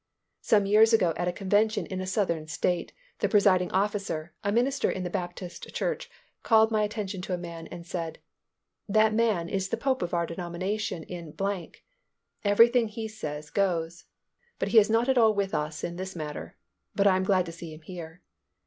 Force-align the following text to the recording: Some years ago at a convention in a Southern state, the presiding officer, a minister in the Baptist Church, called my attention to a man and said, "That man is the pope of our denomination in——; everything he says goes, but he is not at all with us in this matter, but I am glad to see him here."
Some 0.41 0.65
years 0.65 0.93
ago 0.93 1.13
at 1.15 1.27
a 1.27 1.31
convention 1.31 1.85
in 1.85 2.01
a 2.01 2.07
Southern 2.07 2.47
state, 2.47 2.91
the 3.19 3.29
presiding 3.29 3.69
officer, 3.71 4.33
a 4.43 4.51
minister 4.51 4.89
in 4.89 5.03
the 5.03 5.11
Baptist 5.11 5.71
Church, 5.75 6.09
called 6.41 6.71
my 6.71 6.81
attention 6.81 7.21
to 7.21 7.35
a 7.35 7.37
man 7.37 7.67
and 7.67 7.85
said, 7.85 8.17
"That 8.89 9.13
man 9.13 9.47
is 9.47 9.69
the 9.69 9.77
pope 9.77 10.01
of 10.01 10.11
our 10.11 10.25
denomination 10.25 11.03
in——; 11.03 11.35
everything 12.43 12.87
he 12.87 13.07
says 13.07 13.51
goes, 13.51 14.05
but 14.57 14.69
he 14.69 14.79
is 14.79 14.89
not 14.89 15.07
at 15.07 15.19
all 15.19 15.35
with 15.35 15.53
us 15.53 15.83
in 15.83 15.97
this 15.97 16.15
matter, 16.15 16.57
but 16.95 17.05
I 17.05 17.15
am 17.15 17.23
glad 17.23 17.45
to 17.45 17.51
see 17.51 17.71
him 17.71 17.81
here." 17.81 18.23